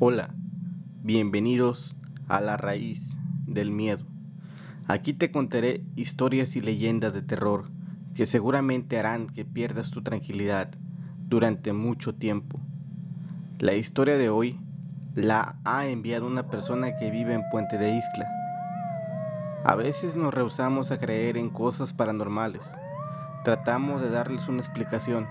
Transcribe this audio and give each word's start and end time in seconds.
Hola, 0.00 0.30
bienvenidos 1.02 1.96
a 2.28 2.40
la 2.40 2.56
raíz 2.56 3.16
del 3.46 3.70
miedo. 3.70 4.04
Aquí 4.86 5.12
te 5.12 5.30
contaré 5.30 5.82
historias 5.96 6.54
y 6.54 6.60
leyendas 6.60 7.12
de 7.12 7.22
terror 7.22 7.70
que 8.14 8.26
seguramente 8.26 8.98
harán 8.98 9.28
que 9.28 9.44
pierdas 9.44 9.90
tu 9.90 10.02
tranquilidad 10.02 10.70
durante 11.26 11.72
mucho 11.72 12.14
tiempo. 12.14 12.60
La 13.58 13.74
historia 13.74 14.16
de 14.16 14.28
hoy 14.28 14.60
la 15.14 15.58
ha 15.64 15.86
enviado 15.86 16.26
una 16.26 16.48
persona 16.48 16.96
que 16.96 17.10
vive 17.10 17.34
en 17.34 17.42
Puente 17.50 17.76
de 17.76 17.96
Isla. 17.96 18.37
A 19.64 19.74
veces 19.74 20.16
nos 20.16 20.32
rehusamos 20.32 20.90
a 20.92 20.98
creer 20.98 21.36
en 21.36 21.50
cosas 21.50 21.92
paranormales. 21.92 22.62
Tratamos 23.44 24.00
de 24.00 24.08
darles 24.08 24.48
una 24.48 24.60
explicación, 24.60 25.26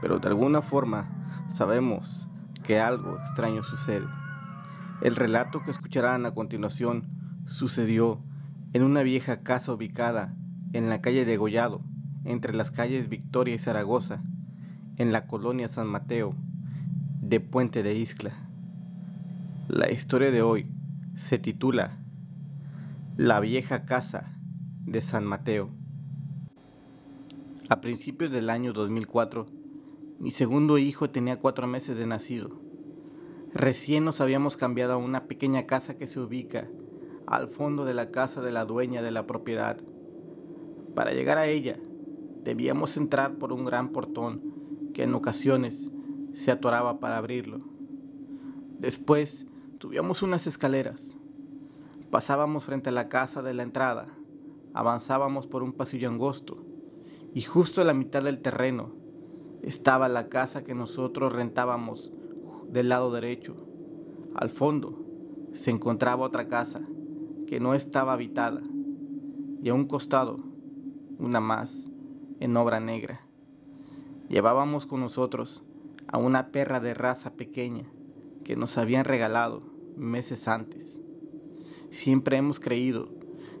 pero 0.00 0.18
de 0.18 0.28
alguna 0.28 0.60
forma 0.60 1.08
sabemos 1.48 2.28
que 2.62 2.80
algo 2.80 3.18
extraño 3.18 3.62
sucede. 3.62 4.06
El 5.00 5.16
relato 5.16 5.62
que 5.62 5.70
escucharán 5.70 6.26
a 6.26 6.34
continuación 6.34 7.08
sucedió 7.46 8.20
en 8.74 8.82
una 8.82 9.02
vieja 9.02 9.40
casa 9.40 9.72
ubicada 9.72 10.34
en 10.72 10.88
la 10.88 11.00
calle 11.00 11.24
de 11.24 11.36
Gollado, 11.36 11.80
entre 12.24 12.54
las 12.54 12.70
calles 12.70 13.08
Victoria 13.08 13.54
y 13.54 13.58
Zaragoza, 13.58 14.22
en 14.96 15.12
la 15.12 15.26
colonia 15.26 15.68
San 15.68 15.86
Mateo 15.86 16.34
de 17.20 17.40
Puente 17.40 17.82
de 17.82 17.94
Isla. 17.94 18.32
La 19.68 19.90
historia 19.90 20.30
de 20.30 20.42
hoy 20.42 20.66
se 21.16 21.38
titula 21.38 21.98
La 23.16 23.38
vieja 23.38 23.84
casa 23.84 24.32
de 24.86 25.00
San 25.00 25.24
Mateo. 25.24 25.70
A 27.68 27.80
principios 27.80 28.32
del 28.32 28.50
año 28.50 28.72
2004, 28.72 29.46
mi 30.18 30.32
segundo 30.32 30.78
hijo 30.78 31.08
tenía 31.10 31.38
cuatro 31.38 31.68
meses 31.68 31.96
de 31.96 32.08
nacido. 32.08 32.50
Recién 33.52 34.04
nos 34.04 34.20
habíamos 34.20 34.56
cambiado 34.56 34.94
a 34.94 34.96
una 34.96 35.26
pequeña 35.28 35.64
casa 35.64 35.96
que 35.96 36.08
se 36.08 36.18
ubica 36.18 36.66
al 37.28 37.46
fondo 37.46 37.84
de 37.84 37.94
la 37.94 38.10
casa 38.10 38.40
de 38.40 38.50
la 38.50 38.64
dueña 38.64 39.00
de 39.00 39.12
la 39.12 39.28
propiedad. 39.28 39.76
Para 40.96 41.12
llegar 41.12 41.38
a 41.38 41.46
ella, 41.46 41.78
debíamos 42.42 42.96
entrar 42.96 43.36
por 43.36 43.52
un 43.52 43.64
gran 43.64 43.90
portón 43.90 44.90
que 44.92 45.04
en 45.04 45.14
ocasiones 45.14 45.92
se 46.32 46.50
atoraba 46.50 46.98
para 46.98 47.18
abrirlo. 47.18 47.60
Después 48.80 49.46
subíamos 49.78 50.24
unas 50.24 50.48
escaleras. 50.48 51.14
Pasábamos 52.14 52.62
frente 52.62 52.90
a 52.90 52.92
la 52.92 53.08
casa 53.08 53.42
de 53.42 53.54
la 53.54 53.64
entrada, 53.64 54.06
avanzábamos 54.72 55.48
por 55.48 55.64
un 55.64 55.72
pasillo 55.72 56.08
angosto 56.08 56.64
y 57.34 57.40
justo 57.40 57.80
a 57.80 57.84
la 57.84 57.92
mitad 57.92 58.22
del 58.22 58.38
terreno 58.38 58.92
estaba 59.62 60.08
la 60.08 60.28
casa 60.28 60.62
que 60.62 60.76
nosotros 60.76 61.32
rentábamos 61.32 62.12
del 62.68 62.90
lado 62.90 63.10
derecho. 63.10 63.56
Al 64.36 64.48
fondo 64.48 65.04
se 65.54 65.72
encontraba 65.72 66.24
otra 66.24 66.46
casa 66.46 66.82
que 67.48 67.58
no 67.58 67.74
estaba 67.74 68.12
habitada 68.12 68.62
y 69.60 69.68
a 69.68 69.74
un 69.74 69.88
costado 69.88 70.38
una 71.18 71.40
más 71.40 71.90
en 72.38 72.56
obra 72.56 72.78
negra. 72.78 73.26
Llevábamos 74.28 74.86
con 74.86 75.00
nosotros 75.00 75.64
a 76.06 76.18
una 76.18 76.52
perra 76.52 76.78
de 76.78 76.94
raza 76.94 77.32
pequeña 77.32 77.90
que 78.44 78.54
nos 78.54 78.78
habían 78.78 79.04
regalado 79.04 79.64
meses 79.96 80.46
antes. 80.46 81.00
Siempre 81.94 82.36
hemos 82.36 82.58
creído 82.58 83.08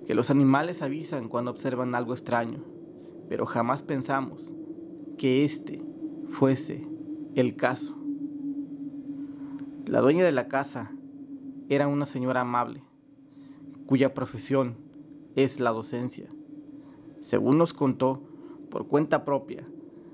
que 0.08 0.14
los 0.16 0.28
animales 0.28 0.82
avisan 0.82 1.28
cuando 1.28 1.52
observan 1.52 1.94
algo 1.94 2.14
extraño, 2.14 2.64
pero 3.28 3.46
jamás 3.46 3.84
pensamos 3.84 4.52
que 5.16 5.44
este 5.44 5.80
fuese 6.30 6.82
el 7.36 7.54
caso. 7.54 7.96
La 9.86 10.00
dueña 10.00 10.24
de 10.24 10.32
la 10.32 10.48
casa 10.48 10.90
era 11.68 11.86
una 11.86 12.06
señora 12.06 12.40
amable, 12.40 12.82
cuya 13.86 14.14
profesión 14.14 14.78
es 15.36 15.60
la 15.60 15.70
docencia. 15.70 16.28
Según 17.20 17.56
nos 17.56 17.72
contó, 17.72 18.20
por 18.68 18.88
cuenta 18.88 19.24
propia, 19.24 19.64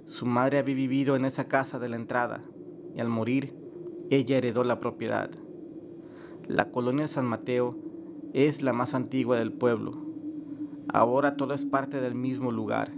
su 0.04 0.26
madre 0.26 0.58
había 0.58 0.74
vivido 0.74 1.16
en 1.16 1.24
esa 1.24 1.48
casa 1.48 1.78
de 1.78 1.88
la 1.88 1.96
entrada 1.96 2.44
y 2.94 3.00
al 3.00 3.08
morir, 3.08 3.54
ella 4.10 4.36
heredó 4.36 4.62
la 4.62 4.78
propiedad. 4.78 5.30
La 6.46 6.70
colonia 6.70 7.08
San 7.08 7.24
Mateo 7.24 7.89
es 8.32 8.62
la 8.62 8.72
más 8.72 8.94
antigua 8.94 9.38
del 9.38 9.52
pueblo. 9.52 9.98
Ahora 10.92 11.36
todo 11.36 11.54
es 11.54 11.64
parte 11.64 12.00
del 12.00 12.14
mismo 12.14 12.52
lugar, 12.52 12.92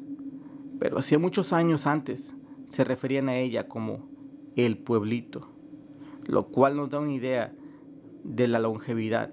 pero 0.78 0.98
hacía 0.98 1.18
muchos 1.18 1.52
años 1.52 1.86
antes 1.86 2.34
se 2.68 2.84
referían 2.84 3.28
a 3.28 3.36
ella 3.36 3.68
como 3.68 4.08
el 4.56 4.78
pueblito, 4.78 5.48
lo 6.24 6.48
cual 6.48 6.76
nos 6.76 6.90
da 6.90 7.00
una 7.00 7.12
idea 7.12 7.54
de 8.24 8.48
la 8.48 8.58
longevidad. 8.58 9.30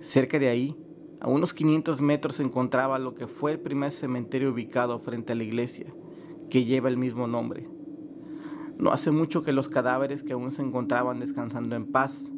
Cerca 0.00 0.38
de 0.38 0.48
ahí, 0.48 0.76
a 1.20 1.28
unos 1.28 1.54
500 1.54 2.02
metros 2.02 2.36
se 2.36 2.42
encontraba 2.42 2.98
lo 2.98 3.14
que 3.14 3.26
fue 3.26 3.52
el 3.52 3.60
primer 3.60 3.90
cementerio 3.90 4.52
ubicado 4.52 4.98
frente 4.98 5.32
a 5.32 5.36
la 5.36 5.44
iglesia, 5.44 5.86
que 6.50 6.64
lleva 6.64 6.88
el 6.88 6.98
mismo 6.98 7.26
nombre. 7.26 7.68
No 8.78 8.92
hace 8.92 9.10
mucho 9.10 9.42
que 9.42 9.52
los 9.52 9.68
cadáveres 9.68 10.22
que 10.22 10.32
aún 10.32 10.50
se 10.50 10.62
encontraban 10.62 11.20
descansando 11.20 11.76
en 11.76 11.86
paz 11.86 12.30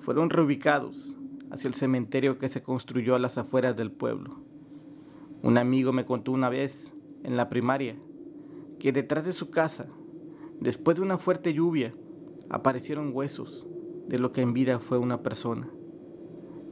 fueron 0.00 0.28
reubicados 0.28 1.19
hacia 1.50 1.68
el 1.68 1.74
cementerio 1.74 2.38
que 2.38 2.48
se 2.48 2.62
construyó 2.62 3.14
a 3.14 3.18
las 3.18 3.38
afueras 3.38 3.76
del 3.76 3.90
pueblo. 3.90 4.40
Un 5.42 5.58
amigo 5.58 5.92
me 5.92 6.04
contó 6.04 6.32
una 6.32 6.48
vez, 6.48 6.92
en 7.24 7.36
la 7.36 7.48
primaria, 7.48 7.96
que 8.78 8.92
detrás 8.92 9.24
de 9.24 9.32
su 9.32 9.50
casa, 9.50 9.86
después 10.60 10.96
de 10.96 11.02
una 11.02 11.18
fuerte 11.18 11.52
lluvia, 11.52 11.94
aparecieron 12.48 13.10
huesos 13.12 13.66
de 14.08 14.18
lo 14.18 14.32
que 14.32 14.42
en 14.42 14.52
vida 14.52 14.78
fue 14.78 14.98
una 14.98 15.22
persona. 15.22 15.68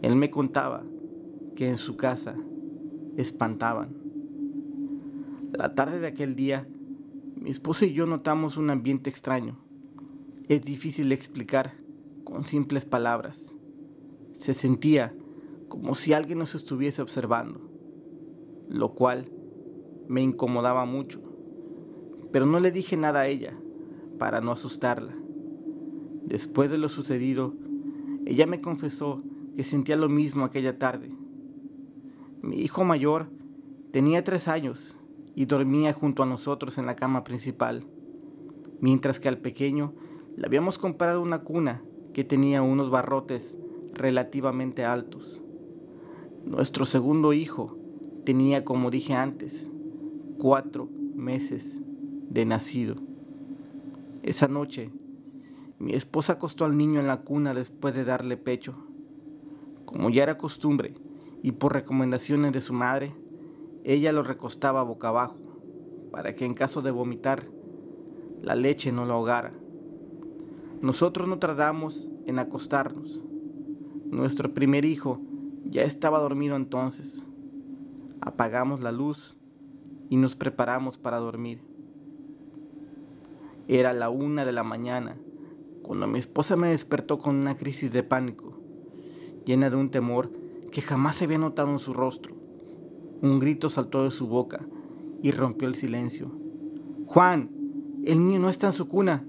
Él 0.02 0.16
me 0.16 0.30
contaba 0.30 0.84
que 1.56 1.68
en 1.68 1.76
su 1.76 1.96
casa 1.96 2.36
espantaban. 3.16 3.96
La 5.52 5.74
tarde 5.74 5.98
de 5.98 6.06
aquel 6.06 6.36
día, 6.36 6.68
mi 7.36 7.50
esposa 7.50 7.86
y 7.86 7.92
yo 7.92 8.06
notamos 8.06 8.56
un 8.56 8.70
ambiente 8.70 9.10
extraño. 9.10 9.58
Es 10.48 10.62
difícil 10.62 11.10
explicar 11.12 11.74
con 12.24 12.44
simples 12.44 12.84
palabras. 12.84 13.54
Se 14.38 14.54
sentía 14.54 15.14
como 15.68 15.94
si 15.94 16.12
alguien 16.12 16.38
nos 16.38 16.54
estuviese 16.54 17.02
observando, 17.02 17.60
lo 18.68 18.94
cual 18.94 19.30
me 20.08 20.22
incomodaba 20.22 20.86
mucho 20.86 21.28
pero 22.32 22.46
no 22.46 22.60
le 22.60 22.70
dije 22.70 22.96
nada 22.96 23.20
a 23.20 23.26
ella 23.26 23.56
para 24.18 24.40
no 24.40 24.52
asustarla. 24.52 25.14
Después 26.24 26.70
de 26.70 26.78
lo 26.78 26.88
sucedido, 26.88 27.54
ella 28.26 28.46
me 28.46 28.60
confesó 28.60 29.22
que 29.56 29.64
sentía 29.64 29.96
lo 29.96 30.08
mismo 30.08 30.44
aquella 30.44 30.78
tarde. 30.78 31.10
Mi 32.42 32.60
hijo 32.60 32.84
mayor 32.84 33.30
tenía 33.92 34.22
tres 34.24 34.48
años 34.48 34.96
y 35.34 35.46
dormía 35.46 35.92
junto 35.92 36.22
a 36.22 36.26
nosotros 36.26 36.78
en 36.78 36.86
la 36.86 36.96
cama 36.96 37.24
principal, 37.24 37.84
mientras 38.80 39.20
que 39.20 39.28
al 39.28 39.38
pequeño 39.38 39.94
le 40.36 40.46
habíamos 40.46 40.78
comprado 40.78 41.22
una 41.22 41.40
cuna 41.40 41.82
que 42.12 42.24
tenía 42.24 42.62
unos 42.62 42.90
barrotes 42.90 43.56
relativamente 43.98 44.84
altos. 44.84 45.40
Nuestro 46.44 46.86
segundo 46.86 47.32
hijo 47.32 47.76
tenía, 48.24 48.64
como 48.64 48.90
dije 48.90 49.14
antes, 49.14 49.70
cuatro 50.38 50.88
meses 51.14 51.80
de 52.30 52.46
nacido. 52.46 52.96
Esa 54.22 54.48
noche, 54.48 54.90
mi 55.78 55.94
esposa 55.94 56.34
acostó 56.34 56.64
al 56.64 56.76
niño 56.76 57.00
en 57.00 57.06
la 57.06 57.22
cuna 57.22 57.54
después 57.54 57.94
de 57.94 58.04
darle 58.04 58.36
pecho. 58.36 58.74
Como 59.84 60.10
ya 60.10 60.22
era 60.22 60.38
costumbre 60.38 60.94
y 61.42 61.52
por 61.52 61.72
recomendaciones 61.72 62.52
de 62.52 62.60
su 62.60 62.72
madre, 62.72 63.14
ella 63.84 64.12
lo 64.12 64.22
recostaba 64.22 64.82
boca 64.82 65.08
abajo 65.08 65.48
para 66.10 66.34
que 66.34 66.44
en 66.44 66.54
caso 66.54 66.82
de 66.82 66.90
vomitar, 66.90 67.46
la 68.42 68.54
leche 68.54 68.92
no 68.92 69.04
lo 69.04 69.14
ahogara. 69.14 69.52
Nosotros 70.80 71.28
no 71.28 71.38
tardamos 71.38 72.10
en 72.26 72.38
acostarnos. 72.38 73.20
Nuestro 74.10 74.54
primer 74.54 74.84
hijo 74.84 75.20
ya 75.64 75.82
estaba 75.82 76.18
dormido 76.18 76.56
entonces. 76.56 77.24
Apagamos 78.20 78.80
la 78.80 78.92
luz 78.92 79.36
y 80.08 80.16
nos 80.16 80.36
preparamos 80.36 80.98
para 80.98 81.18
dormir. 81.18 81.60
Era 83.68 83.92
la 83.92 84.08
una 84.08 84.44
de 84.44 84.52
la 84.52 84.62
mañana 84.64 85.16
cuando 85.88 86.06
mi 86.06 86.18
esposa 86.18 86.54
me 86.54 86.68
despertó 86.68 87.18
con 87.18 87.36
una 87.36 87.56
crisis 87.56 87.92
de 87.92 88.02
pánico, 88.02 88.58
llena 89.46 89.70
de 89.70 89.76
un 89.76 89.90
temor 89.90 90.30
que 90.70 90.82
jamás 90.82 91.16
se 91.16 91.24
había 91.24 91.38
notado 91.38 91.70
en 91.70 91.78
su 91.78 91.94
rostro. 91.94 92.34
Un 93.22 93.38
grito 93.38 93.70
saltó 93.70 94.04
de 94.04 94.10
su 94.10 94.26
boca 94.26 94.66
y 95.22 95.30
rompió 95.30 95.66
el 95.66 95.74
silencio. 95.74 96.30
Juan, 97.06 97.50
el 98.04 98.18
niño 98.18 98.38
no 98.38 98.50
está 98.50 98.66
en 98.66 98.74
su 98.74 98.86
cuna. 98.86 99.24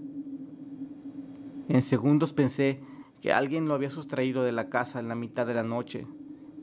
En 1.70 1.82
segundos 1.82 2.34
pensé 2.34 2.82
que 3.22 3.34
alguien 3.34 3.68
lo 3.68 3.74
había 3.74 3.90
sustraído 3.90 4.44
de 4.44 4.52
la 4.52 4.70
casa 4.70 5.00
en 5.00 5.08
la 5.08 5.16
mitad 5.16 5.46
de 5.46 5.54
la 5.54 5.64
noche 5.64 6.08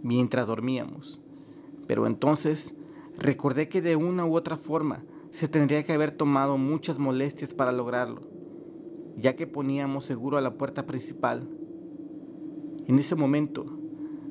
mientras 0.03 0.47
dormíamos. 0.47 1.21
Pero 1.87 2.07
entonces 2.07 2.75
recordé 3.17 3.69
que 3.69 3.83
de 3.83 3.97
una 3.97 4.25
u 4.25 4.37
otra 4.37 4.57
forma 4.57 5.05
se 5.31 5.49
tendría 5.49 5.83
que 5.85 5.93
haber 5.93 6.13
tomado 6.13 6.57
muchas 6.57 6.99
molestias 6.99 7.55
para 7.55 7.73
lograrlo, 7.73 8.23
ya 9.17 9.37
que 9.37 9.47
poníamos 9.47 10.05
seguro 10.05 10.39
a 10.39 10.41
la 10.41 10.55
puerta 10.55 10.87
principal. 10.87 11.49
En 12.87 12.99
ese 12.99 13.17
momento 13.17 13.67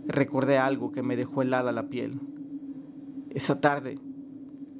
recordé 0.07 0.57
algo 0.57 0.92
que 0.92 1.04
me 1.04 1.16
dejó 1.16 1.42
helada 1.42 1.72
la 1.72 1.89
piel. 1.89 2.19
Esa 3.30 3.60
tarde, 3.60 4.00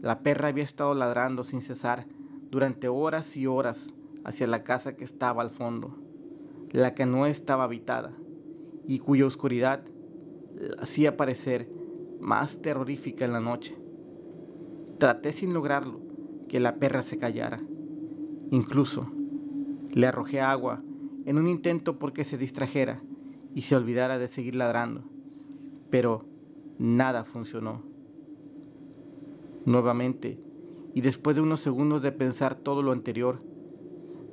la 0.02 0.22
perra 0.22 0.48
había 0.48 0.64
estado 0.64 0.94
ladrando 0.94 1.44
sin 1.44 1.62
cesar 1.62 2.08
durante 2.50 2.88
horas 2.88 3.36
y 3.38 3.48
horas 3.48 3.94
hacia 4.24 4.48
la 4.48 4.64
casa 4.64 4.96
que 4.96 5.04
estaba 5.04 5.42
al 5.42 5.50
fondo, 5.50 5.98
la 6.76 6.94
que 6.94 7.06
no 7.06 7.26
estaba 7.26 7.64
habitada 7.64 8.12
y 8.86 9.00
cuya 9.00 9.26
oscuridad 9.26 9.86
hacía 10.78 11.16
parecer 11.16 11.70
más 12.20 12.62
terrorífica 12.62 13.24
en 13.24 13.32
la 13.32 13.40
noche. 13.40 13.78
Traté 14.98 15.32
sin 15.32 15.54
lograrlo 15.54 16.02
que 16.50 16.60
la 16.60 16.76
perra 16.76 17.02
se 17.02 17.18
callara. 17.18 17.62
Incluso 18.52 19.10
le 19.94 20.06
arrojé 20.06 20.42
agua 20.42 20.84
en 21.26 21.38
un 21.38 21.48
intento 21.48 21.98
porque 21.98 22.26
se 22.26 22.38
distrajera 22.38 23.02
y 23.54 23.62
se 23.62 23.78
olvidara 23.78 24.18
de 24.18 24.28
seguir 24.28 24.56
ladrando. 24.56 25.04
Pero 25.90 26.26
nada 26.78 27.24
funcionó. 27.24 27.84
Nuevamente, 29.64 30.38
y 30.94 31.00
después 31.00 31.38
de 31.38 31.42
unos 31.42 31.62
segundos 31.62 32.02
de 32.02 32.12
pensar 32.12 32.56
todo 32.56 32.82
lo 32.82 32.92
anterior, 32.92 33.42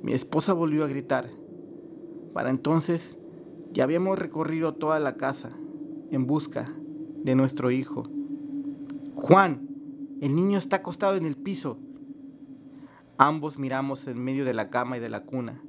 mi 0.01 0.11
esposa 0.13 0.51
volvió 0.51 0.83
a 0.83 0.89
gritar. 0.89 1.29
Para 2.33 2.49
entonces 2.49 3.17
ya 3.71 3.83
habíamos 3.83 4.19
recorrido 4.19 4.73
toda 4.73 4.99
la 4.99 5.15
casa 5.15 5.51
en 6.11 6.25
busca 6.27 6.73
de 7.23 7.35
nuestro 7.35 7.71
hijo. 7.71 8.03
Juan, 9.15 9.67
el 10.21 10.35
niño 10.35 10.57
está 10.57 10.77
acostado 10.77 11.15
en 11.15 11.25
el 11.25 11.35
piso. 11.35 11.77
Ambos 13.17 13.59
miramos 13.59 14.07
en 14.07 14.23
medio 14.23 14.45
de 14.45 14.53
la 14.53 14.69
cama 14.69 14.97
y 14.97 14.99
de 14.99 15.09
la 15.09 15.23
cuna. 15.23 15.61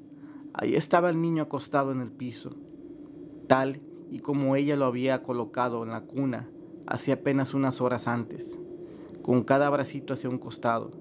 Ahí 0.53 0.75
estaba 0.75 1.11
el 1.11 1.21
niño 1.21 1.45
acostado 1.45 1.93
en 1.93 2.01
el 2.01 2.13
piso, 2.13 2.57
tal 3.49 3.81
y 4.11 4.21
como 4.21 4.55
ella 4.55 4.77
lo 4.77 4.85
había 4.85 5.23
colocado 5.23 5.83
en 5.83 5.91
la 5.91 6.03
cuna 6.03 6.49
hace 6.87 7.13
apenas 7.13 7.55
unas 7.55 7.81
horas 7.81 8.07
antes, 8.07 8.59
con 9.23 9.43
cada 9.43 9.71
bracito 9.71 10.15
hacia 10.15 10.31
un 10.31 10.39
costado, 10.39 10.93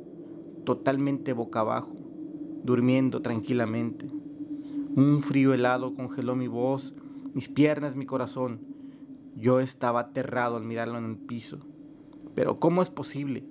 totalmente 0.63 1.33
boca 1.33 1.59
abajo, 1.59 1.93
durmiendo 2.63 3.21
tranquilamente. 3.21 4.09
Un 4.95 5.23
frío 5.23 5.55
helado 5.55 5.95
congeló 5.95 6.35
mi 6.35 6.47
voz, 6.47 6.93
mis 7.33 7.49
piernas, 7.49 7.95
mi 7.95 8.05
corazón. 8.05 8.59
Yo 9.35 9.59
estaba 9.59 10.01
aterrado 10.01 10.55
al 10.55 10.65
mirarlo 10.65 10.99
en 10.99 11.05
el 11.05 11.17
piso. 11.17 11.61
Pero 12.35 12.59
¿cómo 12.59 12.83
es 12.83 12.91
posible? 12.91 13.43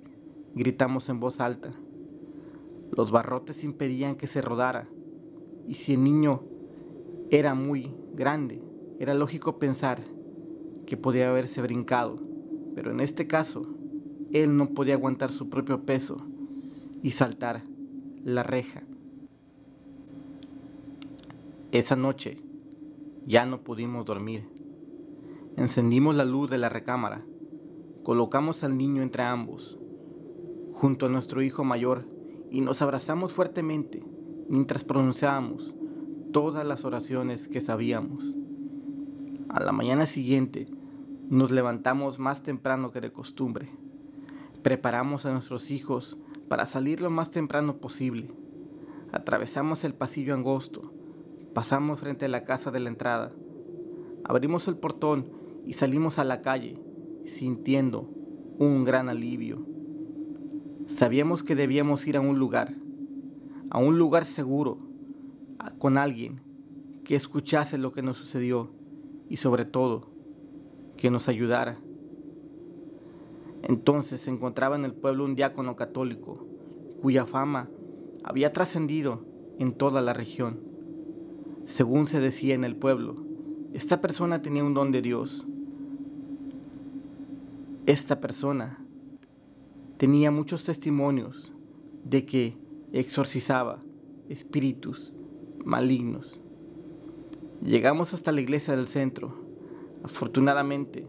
Gritamos 0.55 1.09
en 1.09 1.19
voz 1.19 1.41
alta. 1.41 1.73
Los 2.95 3.11
barrotes 3.11 3.65
impedían 3.65 4.15
que 4.15 4.25
se 4.25 4.41
rodara. 4.41 4.87
Y 5.67 5.73
si 5.73 5.95
el 5.95 6.03
niño 6.05 6.43
era 7.29 7.55
muy 7.55 7.93
grande, 8.13 8.61
era 9.01 9.13
lógico 9.13 9.59
pensar 9.59 10.01
que 10.85 10.95
podía 10.95 11.29
haberse 11.29 11.61
brincado. 11.61 12.19
Pero 12.73 12.91
en 12.91 13.01
este 13.01 13.27
caso, 13.27 13.67
él 14.31 14.55
no 14.55 14.69
podía 14.69 14.93
aguantar 14.93 15.29
su 15.29 15.49
propio 15.49 15.85
peso 15.85 16.25
y 17.01 17.09
saltar 17.09 17.63
la 18.23 18.43
reja 18.43 18.83
esa 21.79 21.95
noche 21.95 22.37
ya 23.25 23.47
no 23.47 23.63
pudimos 23.63 24.05
dormir. 24.05 24.47
Encendimos 25.57 26.15
la 26.15 26.23
luz 26.23 26.51
de 26.51 26.59
la 26.59 26.69
recámara, 26.69 27.25
colocamos 28.03 28.63
al 28.63 28.77
niño 28.77 29.01
entre 29.01 29.23
ambos, 29.23 29.79
junto 30.71 31.07
a 31.07 31.09
nuestro 31.09 31.41
hijo 31.41 31.63
mayor, 31.63 32.07
y 32.51 32.61
nos 32.61 32.83
abrazamos 32.83 33.33
fuertemente 33.33 34.03
mientras 34.49 34.83
pronunciábamos 34.83 35.73
todas 36.31 36.63
las 36.63 36.85
oraciones 36.85 37.47
que 37.47 37.59
sabíamos. 37.59 38.35
A 39.49 39.59
la 39.59 39.71
mañana 39.71 40.05
siguiente 40.05 40.67
nos 41.27 41.49
levantamos 41.49 42.19
más 42.19 42.43
temprano 42.43 42.91
que 42.91 43.01
de 43.01 43.11
costumbre. 43.11 43.67
Preparamos 44.61 45.25
a 45.25 45.31
nuestros 45.31 45.71
hijos 45.71 46.19
para 46.47 46.67
salir 46.67 47.01
lo 47.01 47.09
más 47.09 47.31
temprano 47.31 47.77
posible. 47.77 48.29
Atravesamos 49.11 49.83
el 49.83 49.95
pasillo 49.95 50.35
angosto 50.35 50.93
Pasamos 51.53 51.99
frente 51.99 52.25
a 52.25 52.29
la 52.29 52.43
casa 52.43 52.71
de 52.71 52.79
la 52.79 52.89
entrada. 52.89 53.31
Abrimos 54.23 54.67
el 54.67 54.77
portón 54.77 55.29
y 55.65 55.73
salimos 55.73 56.17
a 56.17 56.23
la 56.23 56.41
calle, 56.41 56.79
sintiendo 57.25 58.09
un 58.57 58.83
gran 58.83 59.09
alivio. 59.09 59.65
Sabíamos 60.87 61.43
que 61.43 61.55
debíamos 61.55 62.07
ir 62.07 62.17
a 62.17 62.21
un 62.21 62.39
lugar, 62.39 62.73
a 63.69 63.77
un 63.77 63.97
lugar 63.97 64.25
seguro, 64.25 64.79
con 65.77 65.97
alguien 65.97 66.41
que 67.03 67.15
escuchase 67.15 67.77
lo 67.77 67.91
que 67.91 68.01
nos 68.01 68.17
sucedió 68.17 68.71
y 69.29 69.37
sobre 69.37 69.65
todo 69.65 70.07
que 70.97 71.11
nos 71.11 71.27
ayudara. 71.27 71.77
Entonces 73.61 74.21
se 74.21 74.31
encontraba 74.31 74.75
en 74.75 74.85
el 74.85 74.93
pueblo 74.93 75.23
un 75.23 75.35
diácono 75.35 75.75
católico 75.75 76.45
cuya 77.01 77.25
fama 77.25 77.69
había 78.23 78.53
trascendido 78.53 79.25
en 79.59 79.73
toda 79.73 80.01
la 80.01 80.13
región. 80.13 80.72
Según 81.65 82.07
se 82.07 82.19
decía 82.19 82.55
en 82.55 82.63
el 82.63 82.75
pueblo, 82.75 83.25
esta 83.73 84.01
persona 84.01 84.41
tenía 84.41 84.63
un 84.63 84.73
don 84.73 84.91
de 84.91 85.01
Dios. 85.01 85.47
Esta 87.85 88.19
persona 88.19 88.85
tenía 89.97 90.29
muchos 90.29 90.65
testimonios 90.65 91.53
de 92.03 92.25
que 92.25 92.57
exorcizaba 92.91 93.81
espíritus 94.29 95.13
malignos. 95.63 96.41
Llegamos 97.63 98.13
hasta 98.13 98.33
la 98.33 98.41
iglesia 98.41 98.75
del 98.75 98.87
centro. 98.87 99.33
Afortunadamente, 100.03 101.07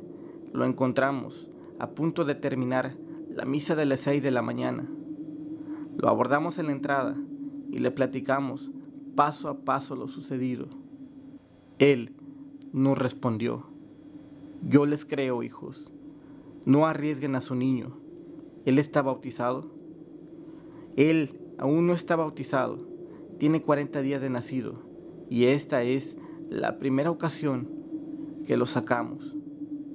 lo 0.52 0.64
encontramos 0.64 1.50
a 1.80 1.90
punto 1.90 2.24
de 2.24 2.36
terminar 2.36 2.96
la 3.28 3.44
misa 3.44 3.74
de 3.74 3.86
las 3.86 4.00
seis 4.00 4.22
de 4.22 4.30
la 4.30 4.40
mañana. 4.40 4.88
Lo 5.96 6.08
abordamos 6.08 6.58
en 6.58 6.66
la 6.66 6.72
entrada 6.72 7.16
y 7.70 7.78
le 7.78 7.90
platicamos 7.90 8.70
paso 9.14 9.48
a 9.48 9.58
paso 9.64 9.96
lo 9.96 10.08
sucedido. 10.08 10.68
Él 11.78 12.14
nos 12.72 12.98
respondió, 12.98 13.66
yo 14.62 14.86
les 14.86 15.04
creo, 15.04 15.42
hijos, 15.42 15.92
no 16.64 16.86
arriesguen 16.86 17.34
a 17.36 17.40
su 17.40 17.54
niño. 17.54 17.96
Él 18.64 18.78
está 18.78 19.02
bautizado. 19.02 19.70
Él 20.96 21.38
aún 21.58 21.86
no 21.86 21.92
está 21.92 22.16
bautizado, 22.16 22.78
tiene 23.38 23.62
40 23.62 24.00
días 24.02 24.20
de 24.20 24.30
nacido 24.30 24.82
y 25.28 25.46
esta 25.46 25.82
es 25.82 26.16
la 26.50 26.78
primera 26.78 27.10
ocasión 27.10 27.68
que 28.46 28.56
lo 28.56 28.66
sacamos, 28.66 29.34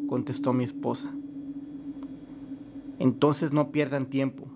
contestó 0.07 0.53
mi 0.53 0.63
esposa. 0.63 1.13
Entonces 2.97 3.53
no 3.53 3.71
pierdan 3.71 4.07
tiempo, 4.07 4.47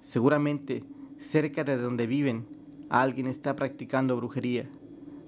seguramente 0.00 0.84
cerca 1.18 1.64
de 1.64 1.76
donde 1.76 2.06
viven 2.06 2.46
alguien 2.90 3.28
está 3.28 3.56
practicando 3.56 4.16
brujería, 4.16 4.68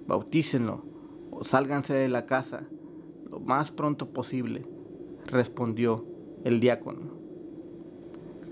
bautícenlo 0.07 0.85
o 1.31 1.45
sálganse 1.45 1.95
de 1.95 2.09
la 2.09 2.27
casa 2.27 2.65
lo 3.31 3.41
más 3.41 3.73
pronto 3.73 4.11
posible, 4.11 4.67
respondió 5.27 6.05
el 6.45 6.61
diácono. 6.61 7.23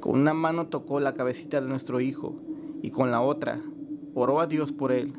Con 0.01 0.19
una 0.19 0.33
mano 0.33 0.69
tocó 0.69 1.01
la 1.01 1.13
cabecita 1.13 1.61
de 1.61 1.69
nuestro 1.69 2.01
hijo 2.01 2.41
y 2.81 2.91
con 2.91 3.11
la 3.11 3.21
otra 3.21 3.61
oró 4.15 4.41
a 4.41 4.47
Dios 4.47 4.73
por 4.73 4.93
él. 4.93 5.13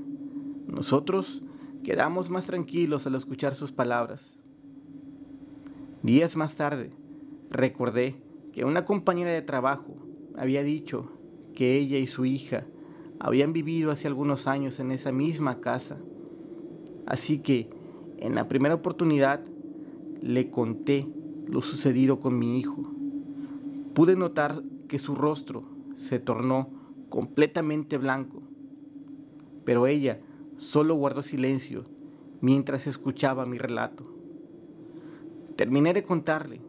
Nosotros 0.65 1.43
quedamos 1.83 2.29
más 2.29 2.48
tranquilos 2.48 3.05
al 3.05 3.15
escuchar 3.15 3.53
sus 3.53 3.71
palabras. 3.71 4.39
Días 6.01 6.36
más 6.36 6.55
tarde, 6.55 6.91
recordé 7.50 8.15
que 8.53 8.65
una 8.65 8.86
compañera 8.86 9.31
de 9.31 9.41
trabajo 9.41 9.98
había 10.36 10.63
dicho 10.63 11.12
que 11.53 11.77
ella 11.77 12.00
y 12.00 12.07
su 12.07 12.25
hija 12.25 12.65
habían 13.23 13.53
vivido 13.53 13.91
hace 13.91 14.07
algunos 14.07 14.47
años 14.47 14.79
en 14.79 14.91
esa 14.91 15.11
misma 15.11 15.61
casa. 15.61 15.97
Así 17.05 17.37
que 17.37 17.69
en 18.17 18.33
la 18.33 18.47
primera 18.47 18.73
oportunidad 18.73 19.41
le 20.21 20.49
conté 20.49 21.07
lo 21.45 21.61
sucedido 21.61 22.19
con 22.19 22.39
mi 22.39 22.57
hijo. 22.57 22.81
Pude 23.93 24.15
notar 24.15 24.63
que 24.87 24.97
su 24.97 25.13
rostro 25.13 25.65
se 25.93 26.17
tornó 26.17 26.69
completamente 27.09 27.99
blanco, 27.99 28.41
pero 29.65 29.85
ella 29.85 30.19
solo 30.57 30.95
guardó 30.95 31.21
silencio 31.21 31.83
mientras 32.41 32.87
escuchaba 32.87 33.45
mi 33.45 33.59
relato. 33.59 34.03
Terminé 35.57 35.93
de 35.93 36.01
contarle 36.01 36.59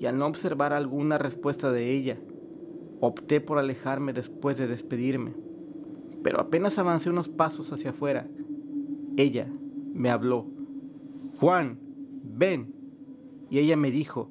y 0.00 0.06
al 0.06 0.18
no 0.18 0.26
observar 0.26 0.72
alguna 0.72 1.16
respuesta 1.16 1.70
de 1.70 1.92
ella, 1.92 2.18
opté 2.98 3.40
por 3.40 3.58
alejarme 3.58 4.12
después 4.12 4.58
de 4.58 4.66
despedirme 4.66 5.51
pero 6.22 6.40
apenas 6.40 6.78
avancé 6.78 7.10
unos 7.10 7.28
pasos 7.28 7.72
hacia 7.72 7.90
afuera, 7.90 8.28
ella 9.16 9.48
me 9.92 10.10
habló. 10.10 10.46
Juan, 11.38 11.78
ven. 12.22 12.74
y 13.50 13.58
ella 13.58 13.76
me 13.76 13.90
dijo, 13.90 14.30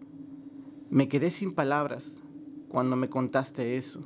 me 0.90 1.08
quedé 1.08 1.32
sin 1.32 1.54
palabras 1.54 2.22
cuando 2.70 2.96
me 2.96 3.10
contaste 3.10 3.78
eso. 3.78 4.04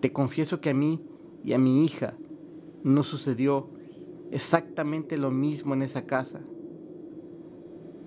Te 0.00 0.12
confieso 0.12 0.60
que 0.60 0.70
a 0.70 0.74
mí 0.74 1.00
y 1.44 1.52
a 1.52 1.58
mi 1.58 1.84
hija 1.84 2.14
nos 2.82 3.06
sucedió 3.06 3.70
exactamente 4.30 5.16
lo 5.16 5.30
mismo 5.30 5.74
en 5.74 5.82
esa 5.82 6.06
casa. 6.06 6.40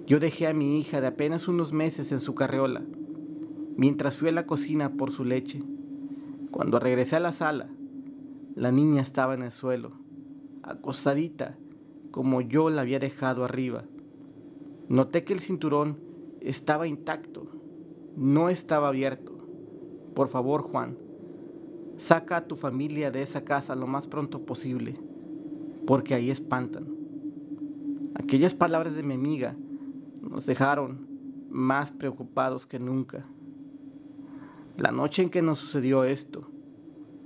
Yo 0.06 0.20
dejé 0.20 0.48
a 0.48 0.54
mi 0.54 0.80
hija 0.80 1.02
de 1.02 1.08
apenas 1.08 1.48
unos 1.48 1.72
meses 1.72 2.12
en 2.12 2.20
su 2.20 2.36
carreola, 2.36 2.84
mientras 3.78 4.18
fui 4.18 4.30
a 4.30 4.34
la 4.34 4.46
cocina 4.46 4.94
por 4.94 5.12
su 5.12 5.24
leche. 5.24 5.64
Cuando 6.52 6.80
regresé 6.80 7.16
a 7.16 7.20
la 7.20 7.32
sala, 7.32 7.70
la 8.60 8.74
niña 8.74 9.02
estaba 9.02 9.36
en 9.36 9.42
el 9.44 9.54
suelo, 9.54 9.92
acostadita, 10.64 11.56
como 12.12 12.42
yo 12.42 12.70
la 12.70 12.82
había 12.82 13.00
dejado 13.00 13.46
arriba. 13.46 13.86
Noté 14.90 15.24
que 15.24 15.32
el 15.32 15.40
cinturón 15.40 15.98
estaba 16.42 16.86
intacto, 16.86 17.48
no 18.18 18.50
estaba 18.50 18.90
abierto. 18.90 19.38
Por 20.14 20.28
favor, 20.28 20.62
Juan, 20.62 20.98
saca 21.96 22.36
a 22.36 22.48
tu 22.48 22.58
familia 22.58 23.12
de 23.12 23.22
esa 23.22 23.46
casa 23.46 23.76
lo 23.76 23.88
más 23.88 24.10
pronto 24.10 24.46
posible, 24.46 25.00
porque 25.88 26.14
ahí 26.14 26.30
espantan. 26.30 26.86
Aquellas 28.16 28.54
palabras 28.54 28.94
de 28.94 29.04
mi 29.04 29.14
amiga 29.14 29.56
nos 30.22 30.46
dejaron 30.46 31.08
más 31.50 31.94
preocupados 31.94 32.68
que 32.68 32.78
nunca. 32.78 33.26
La 34.76 34.92
noche 34.92 35.24
en 35.24 35.30
que 35.30 35.42
nos 35.42 35.60
sucedió 35.60 36.04
esto, 36.04 36.50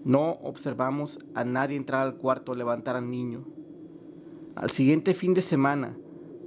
no 0.04 0.32
observamos 0.44 1.20
a 1.34 1.46
nadie 1.46 1.78
entrar 1.78 2.02
al 2.02 2.16
cuarto 2.16 2.52
o 2.52 2.56
levantar 2.56 2.96
al 2.96 3.10
niño. 3.10 3.46
Al 4.56 4.70
siguiente 4.70 5.14
fin 5.14 5.34
de 5.34 5.42
semana 5.42 5.98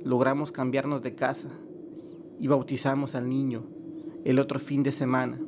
logramos 0.05 0.53
cambiarnos 0.53 1.03
de 1.03 1.15
casa 1.15 1.49
y 2.39 2.49
bautizamos 2.49 3.15
al 3.15 3.29
niño 3.29 3.65
el 4.25 4.41
otro 4.41 4.59
fin 4.59 4.83
de 4.83 4.93
semana. 4.93 5.41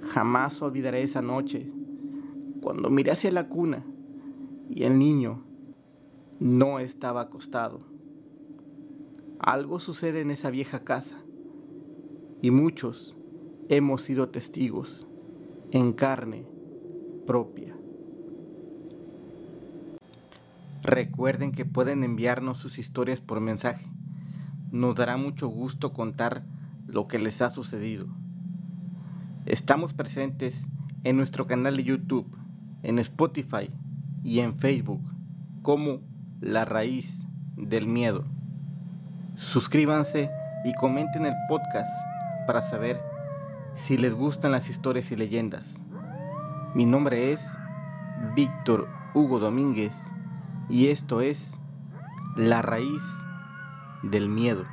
Jamás 0.00 0.60
olvidaré 0.60 1.02
esa 1.02 1.22
noche 1.22 1.70
cuando 2.60 2.90
miré 2.90 3.12
hacia 3.12 3.30
la 3.30 3.48
cuna 3.48 3.84
y 4.68 4.82
el 4.82 4.98
niño 4.98 5.44
no 6.40 6.80
estaba 6.80 7.22
acostado. 7.22 7.78
Algo 9.38 9.78
sucede 9.78 10.20
en 10.20 10.30
esa 10.30 10.50
vieja 10.50 10.82
casa 10.82 11.18
y 12.42 12.50
muchos 12.50 13.16
hemos 13.68 14.02
sido 14.02 14.28
testigos 14.30 15.06
en 15.70 15.92
carne 15.92 16.53
propia. 17.26 17.74
Recuerden 20.82 21.52
que 21.52 21.64
pueden 21.64 22.04
enviarnos 22.04 22.58
sus 22.58 22.78
historias 22.78 23.20
por 23.20 23.40
mensaje. 23.40 23.86
Nos 24.70 24.94
dará 24.96 25.16
mucho 25.16 25.48
gusto 25.48 25.92
contar 25.92 26.44
lo 26.86 27.08
que 27.08 27.18
les 27.18 27.40
ha 27.40 27.50
sucedido. 27.50 28.06
Estamos 29.46 29.94
presentes 29.94 30.66
en 31.04 31.16
nuestro 31.16 31.46
canal 31.46 31.76
de 31.76 31.84
YouTube, 31.84 32.26
en 32.82 32.98
Spotify 32.98 33.70
y 34.22 34.40
en 34.40 34.58
Facebook 34.58 35.02
como 35.62 36.00
La 36.40 36.64
Raíz 36.64 37.26
del 37.56 37.86
Miedo. 37.86 38.24
Suscríbanse 39.36 40.30
y 40.64 40.74
comenten 40.74 41.24
el 41.26 41.34
podcast 41.48 41.90
para 42.46 42.62
saber 42.62 43.00
si 43.74 43.96
les 43.96 44.14
gustan 44.14 44.52
las 44.52 44.68
historias 44.68 45.10
y 45.10 45.16
leyendas. 45.16 45.82
Mi 46.74 46.86
nombre 46.86 47.32
es 47.32 47.56
Víctor 48.34 48.88
Hugo 49.14 49.38
Domínguez 49.38 49.94
y 50.68 50.88
esto 50.88 51.20
es 51.20 51.56
La 52.34 52.62
Raíz 52.62 53.00
del 54.02 54.28
Miedo. 54.28 54.64